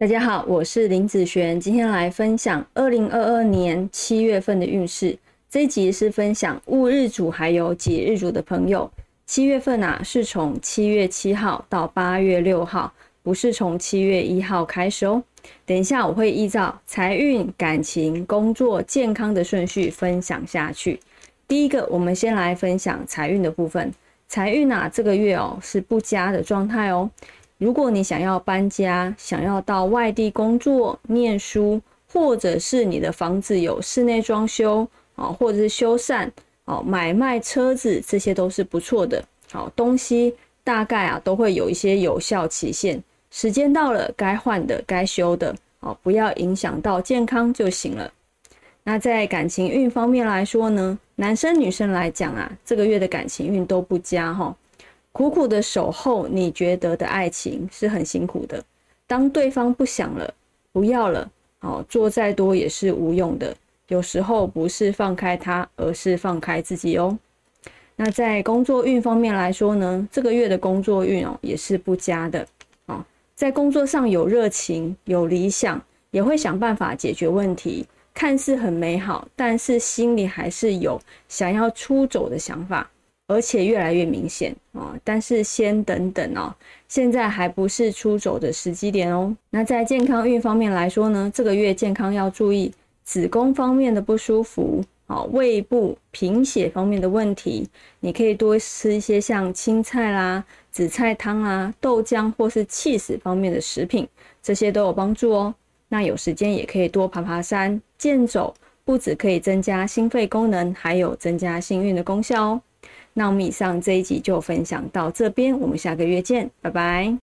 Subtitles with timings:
[0.00, 5.18] 大家好，我是林子璇，今天来分享二零二二年七月份的运势。
[5.50, 8.88] 这一集是分享戊日主还有己日主的朋友，
[9.26, 12.92] 七月份啊是从七月七号到八月六号，
[13.24, 15.20] 不是从七月一号开始哦。
[15.66, 21.00] 等一下我会依照财运、感情、工作、健康的顺序分享下去。
[21.48, 23.92] 第一个，我们先来分享财运的部分。
[24.28, 27.10] 财运啊，这个月哦是不佳的状态哦。
[27.58, 31.80] 如果你想要搬家，想要到外地工作、念书，
[32.12, 36.30] 或者是你的房子有室内装修啊，或者是修缮
[36.66, 39.22] 哦，买卖车子，这些都是不错的。
[39.50, 48.12] 好东西大概啊都会有一些有效期限，时间到了该换的、该修的哦，不要影响到健康就行了。
[48.84, 54.54] 那在感情运方面来说呢，男生女生来讲啊，这个月的感情运都不佳哈。
[55.18, 58.62] 苦苦的守候，你觉得的爱情是很辛苦的。
[59.04, 60.32] 当对方不想了，
[60.70, 63.52] 不要了，哦，做再多也是无用的。
[63.88, 67.18] 有时候不是放开他，而是放开自己哦。
[67.96, 72.46] 那在工作运方面来说呢，这个月的工作运哦也是不佳的。
[72.86, 75.82] 哦，在工作上有热情、有理想，
[76.12, 82.88] 也会想办法解决问题，看似很美好，但是心里还是有想要出走的想法。
[83.28, 84.98] 而且越来越明显啊！
[85.04, 86.52] 但是先等等哦，
[86.88, 89.36] 现在还不是出走的时机点哦。
[89.50, 92.72] 那在健康运方面来说呢，这个月健康要注意
[93.04, 97.68] 子宫方面的不舒服啊，胃部贫血方面的问题，
[98.00, 104.08] 你可以多吃一些像青菜啦、紫菜汤啊、豆浆或是气死方面的食品，
[104.42, 105.54] 这些都有帮助哦。
[105.90, 108.54] 那有时间也可以多爬爬山、健走，
[108.86, 112.62] 不止可以增加心肺功能，还有增加幸运的功效哦。
[113.14, 117.16] 那我们以上这一集就分享到这边，我们下个月见，拜拜。